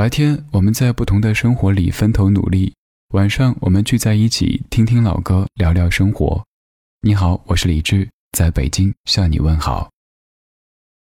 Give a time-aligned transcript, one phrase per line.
[0.00, 2.72] 白天我们在不同的生活里分头努力，
[3.12, 6.42] 晚上我们聚在一起听听老歌，聊聊生活。
[7.02, 9.90] 你好，我是李志，在北京向你问好。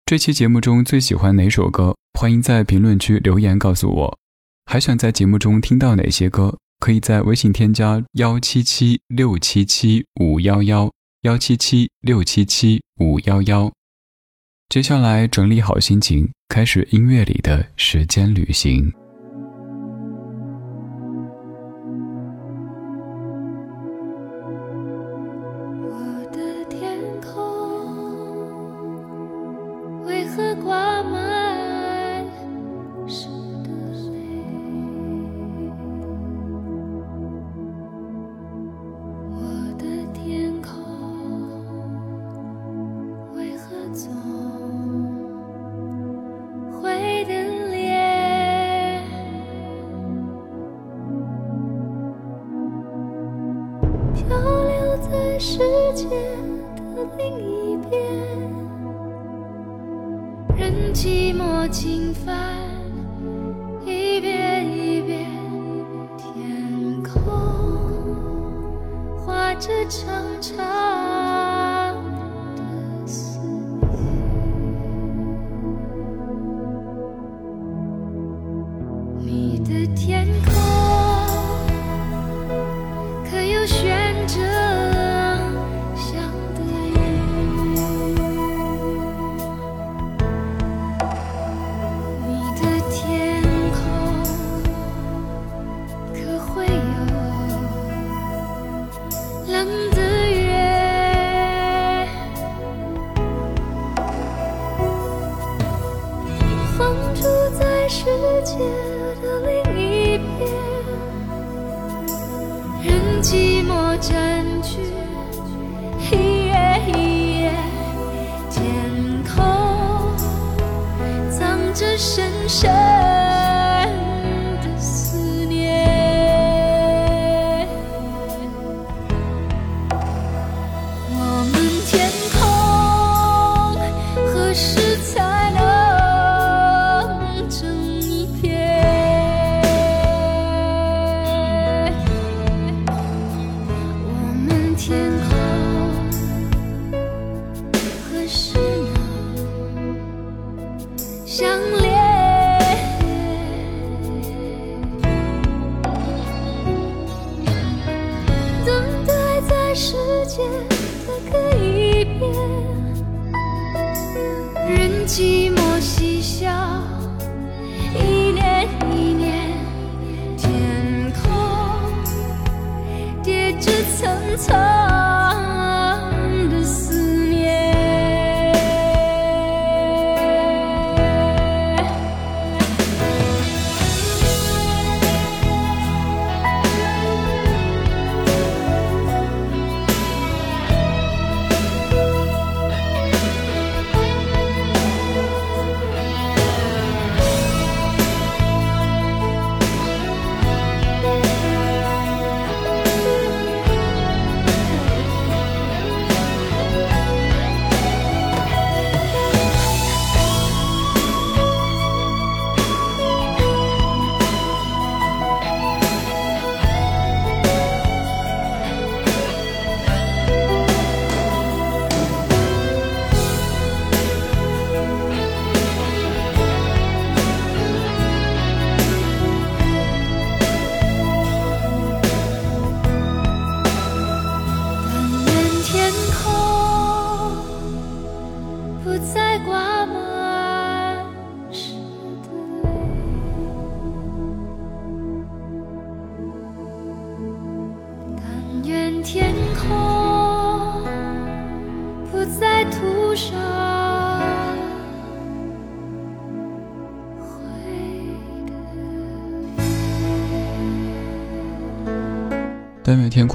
[0.06, 1.96] 这期节目中最喜欢哪首歌？
[2.16, 4.18] 欢迎在评论区留言告诉我。
[4.66, 6.56] 还想在节目中听到哪些歌？
[6.78, 10.88] 可以在微信添加幺七七六七七五幺幺
[11.22, 13.72] 幺七七六七七五幺幺。
[14.68, 18.88] 接下来整理好心情，开始音乐里的时间旅行。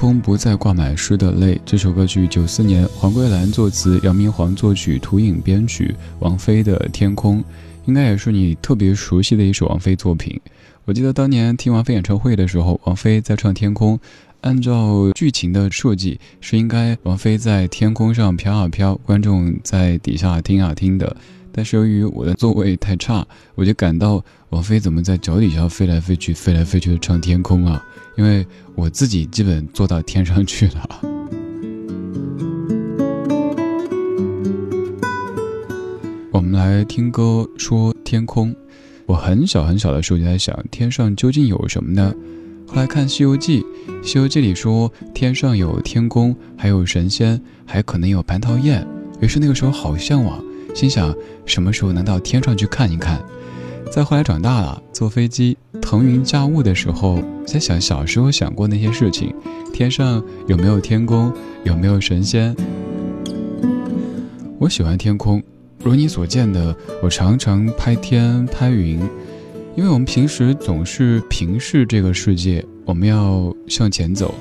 [0.00, 1.60] 空不再挂满湿的泪。
[1.62, 7.40] 这首歌曲九四年黄桂兰作词，姚明煌作曲，涂影编曲，王菲的《天空》，
[7.84, 10.40] 应该也是你特别熟悉的一首王菲作品。
[10.86, 13.98] 我记得当年听王菲演唱会的时候，王菲在唱《天空》，
[14.40, 21.14] 按照剧情的设计是应该王菲在天空上飘啊飘，观众在底下听啊听的。
[21.52, 27.84] 但是由于我的座位太差，我就感到王菲怎么在脚底下飞来飞去、飞来飞去的唱天空啊？
[28.16, 30.88] 因为我自己基本坐到天上去了。
[36.32, 38.54] 我们来听歌说天空。
[39.06, 42.14] 我很小很小的时候就在想，天上究竟有什么呢？
[42.66, 43.60] 后来看《西游记》，
[44.06, 48.86] 《西游记》里说天上有天宫，还有神仙，还可能有蟠桃宴。
[49.20, 50.40] 于是那个时候好向往，
[50.74, 51.14] 心想
[51.44, 53.22] 什么时候能到天上去看一看。
[53.90, 59.34] 再后来长大了，坐飞机腾云驾雾的时候，在想小时候想过那些事情：
[59.72, 61.32] 天上有没有天宫，
[61.64, 62.54] 有没有神仙？
[64.60, 65.42] 我喜欢天空，
[65.82, 69.00] 如你所见的，我常常拍天拍云。
[69.76, 74.34] 因为我们平时总是平视这个世界，我们要向前走，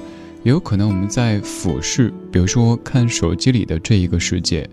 [0.44, 4.70] 也有可能我们在俯视，比如说看手机里的这一个世界。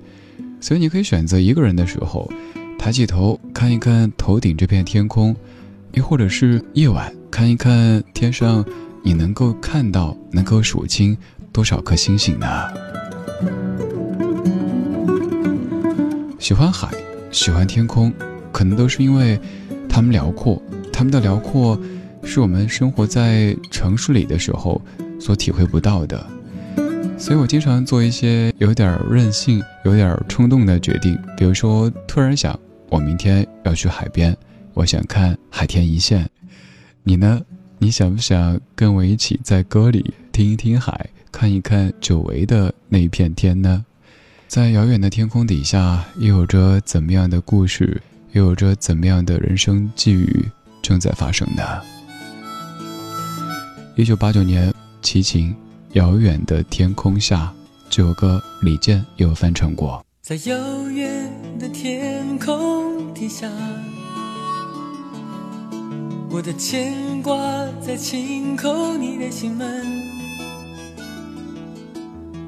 [0.61, 2.31] 所以你可以选择一个人的时候，
[2.79, 5.35] 抬起头看一看头顶这片天空，
[5.93, 8.65] 又或者是夜晚看一看天上，
[9.03, 11.17] 你能够看到、能够数清
[11.53, 12.47] 多少颗星星呢？
[16.39, 16.89] 喜欢海，
[17.31, 18.13] 喜欢天空，
[18.53, 19.39] 可能都是因为。
[19.89, 20.63] 他们辽阔，
[20.93, 21.81] 他们的辽阔，
[22.23, 24.79] 是我们生活在城市里的时候
[25.19, 26.36] 所体会不到的。
[27.19, 32.59] 所以我经常做一些有点任性、有点冲动的决定，比如说突然想，
[32.91, 34.37] 我明天要去海边，
[34.75, 36.29] 我想看海天一线。
[37.03, 37.41] 你呢？
[37.79, 43.85] 你想不想跟我一起在歌里听一听海，看一看久违的那一片天呢？
[44.47, 48.01] 在遥远的天空底下，又有着怎么样的故事？
[48.33, 50.45] 又有着怎么样的人生际遇
[50.83, 51.63] 正在发生呢？
[53.95, 54.73] 一九八九年，
[55.03, 55.51] 齐秦
[55.97, 57.51] 《遥远的天空下》
[57.89, 60.05] 这首歌，李健有翻唱过。
[60.21, 63.51] 在遥远的天空底下，
[66.29, 67.41] 我的牵挂
[67.81, 69.87] 在轻叩你的心门，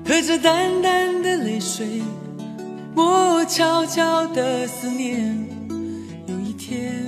[0.05, 2.03] 和着淡淡的泪水，
[2.95, 5.35] 我悄悄的思念。
[6.27, 7.08] 有一天，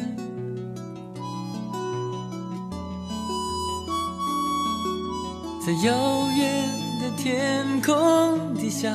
[5.70, 6.69] 在遥远
[7.00, 8.90] 的天空底下，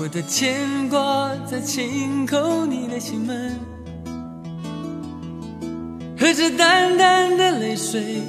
[0.00, 3.58] 我的牵挂在轻叩你的心门，
[6.18, 8.22] 和着淡淡的泪水，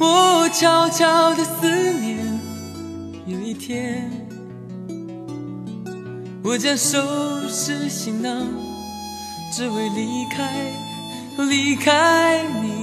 [0.00, 2.40] 我悄悄的思念，
[3.26, 4.10] 有一天，
[6.42, 6.98] 我将收
[7.48, 8.44] 拾行囊。
[9.52, 10.72] 只为离开，
[11.48, 12.79] 离开你，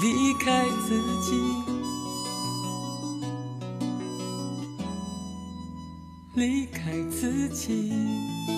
[0.00, 1.34] 离开自己，
[6.34, 8.57] 离开自己。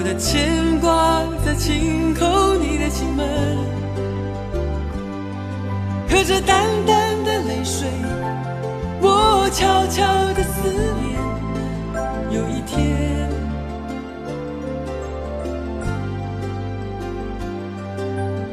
[0.00, 3.28] 我的牵挂在轻叩你的心门，
[6.08, 7.86] 含着淡淡的泪水，
[9.02, 10.02] 我悄悄
[10.32, 10.70] 的思
[11.02, 11.20] 念。
[12.30, 13.28] 有一天，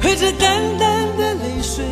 [0.01, 1.85] 含着淡淡的泪水，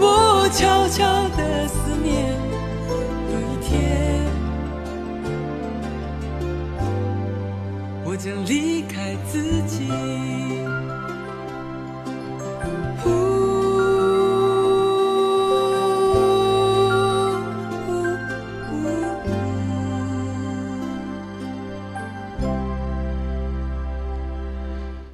[0.00, 2.49] 我悄悄的思念。
[8.20, 9.88] 我将离开自己。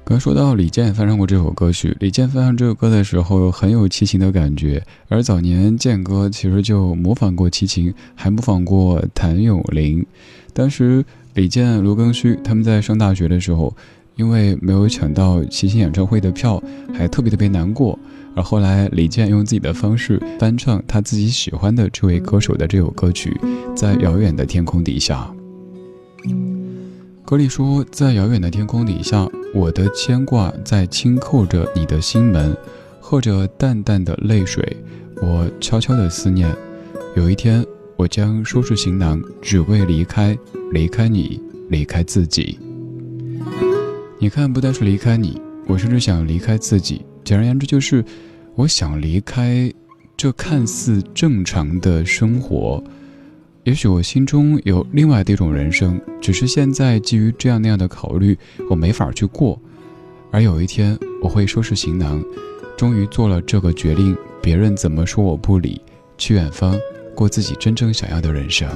[0.03, 10.05] 刚说到李健翻唱过这首歌曲，李健翻唱这首歌的时候很有齐秦的感觉，而早年健哥其实就模仿过齐秦，还模仿过谭咏麟。
[10.53, 11.05] 当时
[11.37, 13.71] 李健、卢庚戌他们在上大学的时候，
[14.15, 16.59] 因为没有抢到齐秦演唱会的票，
[16.91, 17.97] 还特别特别难过。
[18.35, 23.39] 而后来李健用自己的方式翻唱他自己喜欢的这位歌手的这首歌曲，
[23.75, 25.31] 在遥远的天空底下。
[27.23, 32.57] 歌里说，在遥远的天空底下，我的牵挂在轻叩着你的心门，
[32.99, 34.75] 和着淡淡的泪水，
[35.21, 36.51] 我悄悄的思念。
[37.15, 37.63] 有一天，
[37.97, 40.37] 我将收拾行囊，只为离开，
[40.71, 42.59] 离开你，离开自己。
[44.19, 47.03] 你看，不单是离开你，我甚至想离开自己。
[47.23, 48.05] 简而言之，就是
[48.53, 49.73] 我想离开
[50.15, 52.83] 这看似正常的生活。
[53.63, 58.37] 也许我心中有另外的一种人生，只是现在基于这样那样的考虑，
[58.69, 59.59] 我没法去过。
[60.29, 62.23] 而有一天，我会收拾行囊，
[62.77, 64.15] 终于做了这个决定。
[64.39, 65.81] 别人怎么说我不理，
[66.15, 66.77] 去远方
[67.17, 68.69] 过自己真正想要的人生。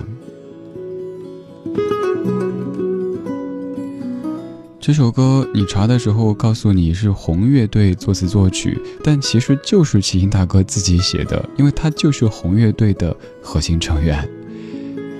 [4.79, 14.27] 这首歌你查的时候告诉你是红乐队作词作曲，但其实就是齐秦大哥自己写的，因为他就是红乐队的核心成员。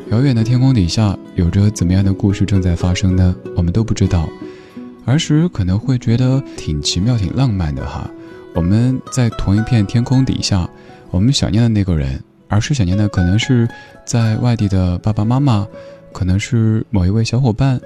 [0.09, 3.35] 遥远的天空底下，有着怎么样的故事正在发生呢？
[3.55, 4.27] 我们都不知道。
[5.05, 8.09] 儿时可能会觉得挺奇妙、挺浪漫的哈。
[8.55, 10.67] 我们在同一片天空底下，
[11.11, 12.21] 我们想念的那个人，
[12.51, 13.67] 而是想念的可能是
[14.05, 15.65] 在外地的爸爸妈妈，
[16.11, 17.79] 可能是某一位小伙伴，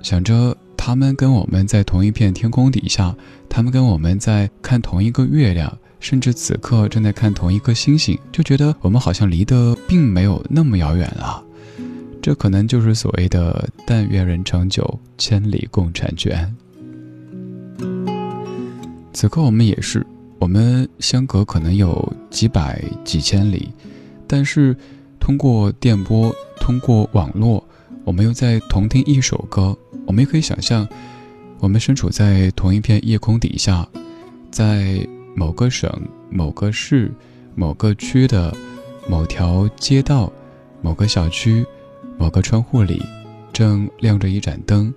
[0.00, 3.14] 想着他们跟我们在同一片天空底下，
[3.48, 5.76] 他们跟我们在看同一个月亮。
[5.98, 11.40] 甚至此刻正在看同一颗星星，就觉得我们好像离得并没有那么遥远了。
[12.20, 16.52] 这可能就是所谓的“但愿人长久，千里共婵娟”。
[19.14, 20.04] 此刻我们也是，
[20.42, 23.70] 我们相隔可能有几百几千里，
[24.26, 24.76] 但是
[25.20, 27.64] 通过电波，通过网络，
[28.02, 29.78] 我们又在同听一首歌。
[30.04, 30.84] 我们也可以想象，
[31.60, 33.88] 我们身处在同一片夜空底下，
[34.50, 35.06] 在。
[35.34, 35.90] 某个省、
[36.28, 37.10] 某个市、
[37.54, 38.54] 某个区的
[39.08, 40.30] 某条街道、
[40.82, 41.64] 某个小区、
[42.18, 43.02] 某个窗户里，
[43.50, 44.92] 正亮着一盏灯。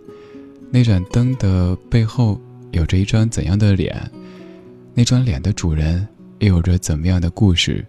[0.71, 2.37] 那盏灯的背后
[2.71, 4.11] 有着一张怎样的脸？
[4.97, 6.07] 那张脸的主人
[6.39, 7.85] 又有着怎么样的故事？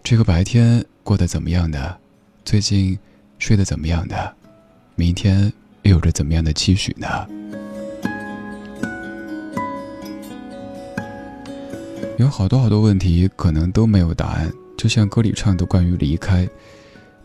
[0.00, 1.98] 这个白天过得怎么样的？
[2.44, 2.96] 最近
[3.40, 4.32] 睡得怎么样的？
[4.94, 7.26] 明天又有着怎么样的期许呢？
[12.16, 14.48] 有好多好多问题，可能都没有答案。
[14.76, 16.48] 就像歌里唱的关于离开，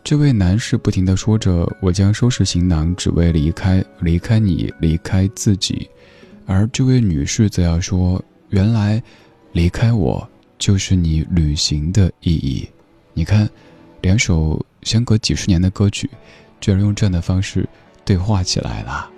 [0.02, 5.88] 这位男士不停地说着：“我将收拾行囊，只为离开，离开你，离开自己。”
[6.44, 9.02] 而这位女士则要说：“原来，
[9.52, 12.68] 离开我就是你旅行的意义。”
[13.14, 13.48] 你看，
[14.02, 16.10] 两首相隔几十年的歌曲，
[16.60, 17.68] 居然用这样的方式
[18.04, 19.10] 对话起来了。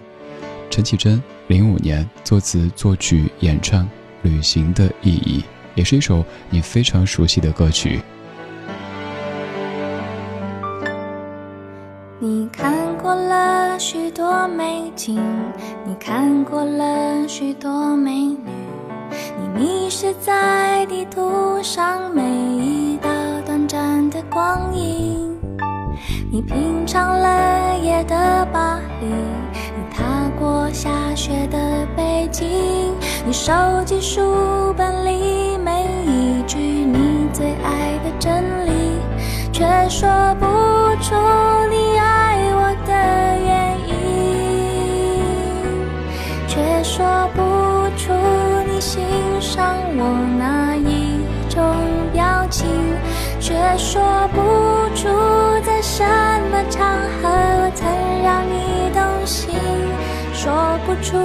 [0.70, 3.84] 陈绮贞，零五年作词作曲演唱
[4.22, 5.40] 《旅行的意义》。
[5.74, 8.00] 也是一首你非常熟悉的歌曲。
[12.18, 15.22] 你看过了许多美景，
[15.86, 18.38] 你看过了许多美女，
[19.58, 23.10] 迷失在地图上每一道
[23.44, 25.36] 短暂的光影，
[26.30, 31.58] 你品尝了夜的巴黎，你踏过下雪的
[31.96, 32.46] 北京，
[33.26, 33.52] 你收
[33.84, 36.28] 集书本里每一。
[36.46, 38.70] 句你最爱的真理，
[39.52, 40.08] 却说
[40.40, 40.46] 不
[41.02, 41.14] 出
[49.58, 51.18] 当我那一
[51.50, 51.60] 种
[52.12, 52.64] 表情，
[53.40, 54.00] 却说
[54.32, 54.38] 不
[54.94, 55.08] 出
[55.66, 56.04] 在什
[56.52, 56.86] 么场
[57.20, 57.88] 合曾
[58.22, 59.50] 让你动心，
[60.32, 61.18] 说不出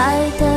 [0.00, 0.49] 爱的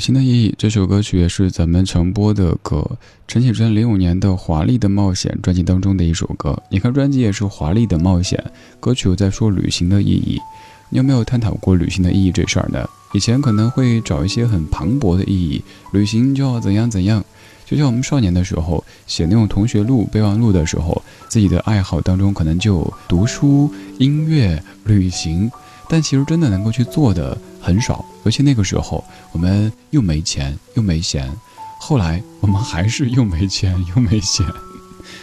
[0.00, 2.84] 行的意义，这首歌曲也是咱们常播的歌。
[3.28, 6.60] 陈绮贞零五年的《华丽的冒险》专辑当中的一首歌。
[6.70, 8.42] 你看专辑也是《华丽的冒险》，
[8.80, 10.40] 歌曲又在说旅行的意义。
[10.88, 12.88] 你有没有探讨过旅行的意义这事儿呢？
[13.12, 17.22] 以前可能会找一些很磅礴的意义，旅行就要怎样怎样。
[17.66, 25.50] 就像我们少年的时候写那种同学录、备忘录的时候，自己的爱好当中可能就读书、音乐、旅行。
[25.88, 31.30] 但其实真的能够去做的很少，尤其那个时候我们又没钱又没闲，
[31.78, 34.46] 后来我们还是又没钱又没闲。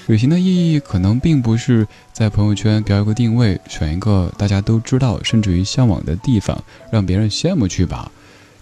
[0.07, 8.11] 旅行的意义可能并不是在朋友圈标一个定位，选一个大家都知道甚至于向往的地方，让别人羡慕去吧，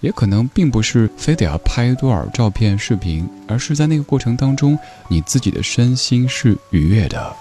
[0.02, 7.36] 也可能并不是非得要拍多少照片视频，而是在那个过程当中，你自己的身心是愉悦的。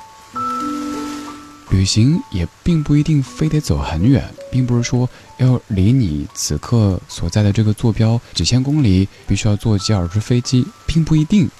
[1.74, 11.50] 旅行也并不一定非得走很远，并不是说要离你此刻所在的这个坐标几千公里，必须要坐几小时飞机，并不一定，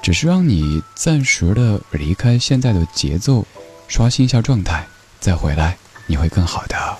[0.00, 3.44] 只是让你暂时的离开现在的节奏，
[3.88, 4.86] 刷新一下状态，
[5.18, 5.76] 再回来
[6.06, 6.96] 你会更好的。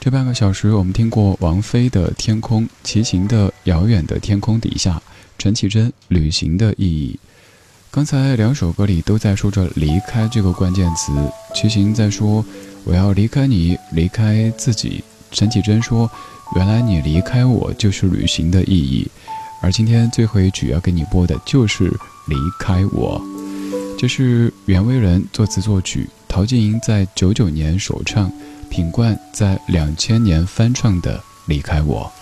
[0.00, 4.94] 这半个小时，我们听过王菲的《天空》，齐秦的《遥远的天空底下》，
[5.38, 7.18] 陈绮贞《旅行的意义》。
[7.96, 11.12] 刚才两首歌里都在说着“离开”这个关键词，
[11.54, 12.44] 齐秦在说
[12.84, 16.08] “我要离开你，离开自己”，陈绮贞说
[16.56, 19.10] “原来你离开我就是旅行的意义”，
[19.62, 21.84] 而今天最后一曲要给你播的就是
[22.28, 23.18] “离开我”，
[23.98, 28.30] 这是袁惟仁作词作曲，陶晶莹在九九年首唱，
[28.68, 32.12] 品冠在两千年翻唱的《离开我》。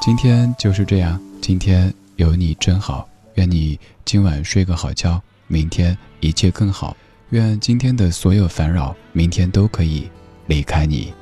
[0.00, 3.08] 今天就是这样，今天有你真好。
[3.34, 6.96] 愿你今晚睡个好觉，明天一切更好。
[7.30, 10.10] 愿今天的所有烦扰，明天都可以
[10.46, 11.12] 离开你。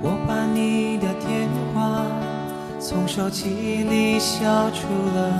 [0.00, 2.06] 我把你的电话
[2.80, 5.30] 从手机里消除了，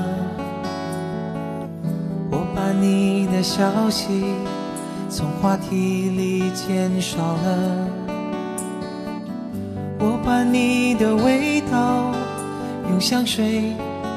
[2.30, 4.34] 我把你的消息。
[5.14, 7.87] 从话题里减少了，
[9.98, 12.11] 我把你的味道
[12.88, 13.75] 用香水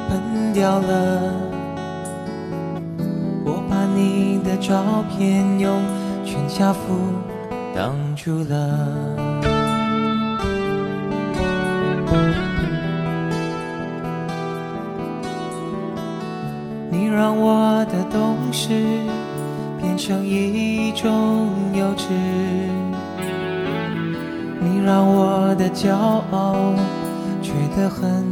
[0.08, 1.34] 喷掉了，
[3.44, 5.82] 我把你的照片用
[6.24, 6.80] 全家福
[7.76, 8.80] 挡住了。
[16.90, 18.72] 你让我的懂事。
[19.96, 22.10] 变成一种幼稚，
[24.60, 25.96] 你让我的骄
[26.32, 26.74] 傲
[27.42, 28.26] 觉得很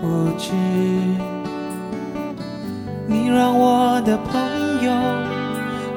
[0.00, 0.54] 无知，
[3.08, 4.40] 你让我的朋
[4.84, 4.92] 友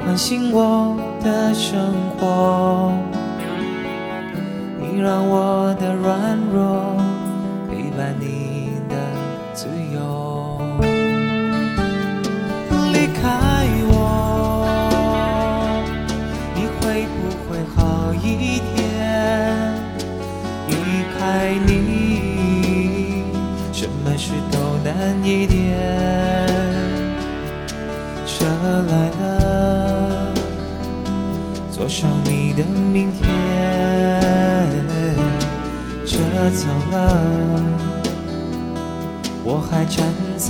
[0.03, 2.91] 关心我的生活，
[4.79, 6.95] 你让我的软弱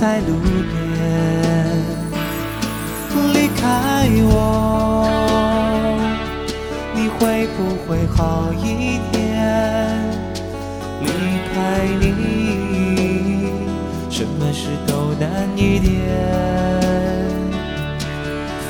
[0.02, 0.74] 在路边。
[3.32, 3.62] 离开
[4.24, 5.06] 我，
[6.92, 9.22] 你会不会好一点？
[11.02, 11.06] 离
[11.54, 11.54] 开
[12.00, 12.02] 你。
[14.10, 15.88] 什么事都难一点。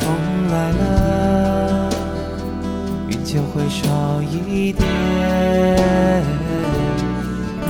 [0.00, 0.04] 风
[0.50, 1.88] 来了，
[3.08, 4.86] 云就会少一点。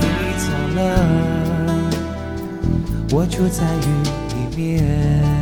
[0.01, 0.03] 你
[0.37, 0.81] 走了，
[3.15, 3.91] 我住在雨
[4.33, 5.32] 里面。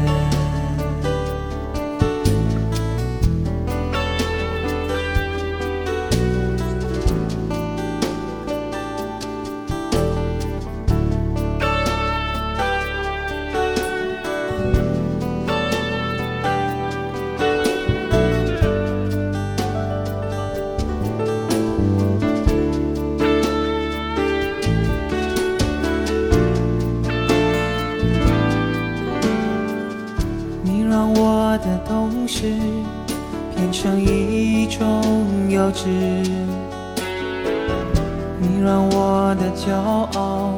[38.90, 39.76] 我的骄
[40.18, 40.58] 傲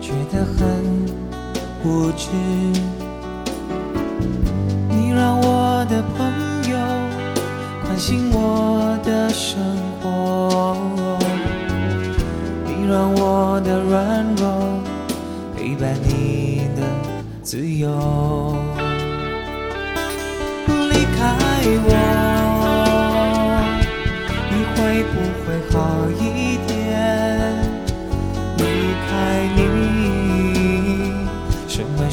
[0.00, 0.58] 觉得很
[1.84, 2.28] 无知，
[4.88, 6.18] 你让我的朋
[6.70, 6.76] 友
[7.84, 9.58] 关心我的生
[10.00, 10.76] 活，
[12.66, 14.44] 你让我的软弱
[15.56, 16.78] 陪伴你的
[17.42, 17.88] 自由。
[20.68, 21.20] 离开
[21.84, 21.88] 我，
[24.50, 25.74] 你会不会好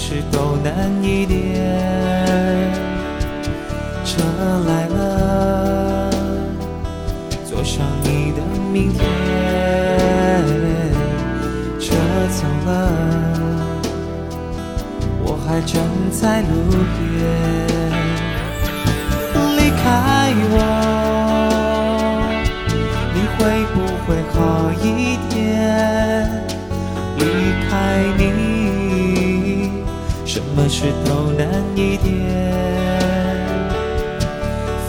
[0.09, 1.35] 事都难一点。
[4.05, 4.23] 车
[4.65, 6.09] 来了，
[7.43, 8.41] 坐上你的
[8.71, 9.03] 明天。
[11.77, 11.93] 车
[12.29, 12.71] 走了，
[15.25, 16.47] 我还站在路
[16.95, 17.03] 边。
[19.57, 20.55] 离开我，
[23.13, 23.37] 你会
[23.73, 24.37] 不会好
[24.81, 24.87] 一
[25.27, 25.35] 点？
[30.79, 32.07] 石头难一点。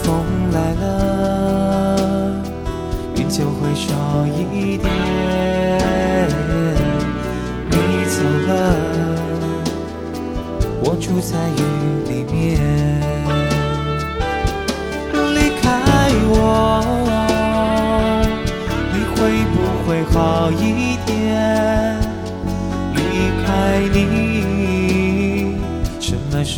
[0.03, 2.31] 风来了，
[3.15, 4.87] 云就会少一点。
[7.71, 7.73] 你
[8.05, 8.51] 走了，
[10.83, 11.33] 我住在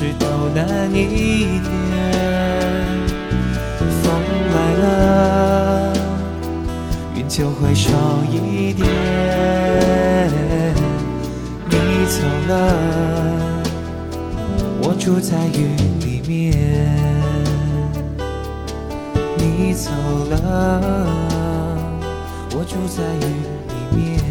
[0.02, 1.70] 什么事都难一点。
[4.02, 4.12] 风
[4.52, 5.94] 来了，
[7.16, 7.92] 云就会少
[8.32, 8.88] 一点。
[11.70, 11.76] 你
[12.08, 12.52] 走了，
[14.82, 16.32] 我住在雨里面。
[19.38, 19.92] 你走
[20.32, 20.82] 了，
[22.56, 23.30] 我住在雨
[23.70, 24.31] 里面。